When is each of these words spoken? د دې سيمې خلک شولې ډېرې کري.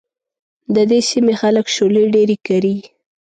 د 0.75 0.77
دې 0.89 0.99
سيمې 1.09 1.33
خلک 1.41 1.65
شولې 1.75 2.03
ډېرې 2.13 2.37
کري. 2.47 2.75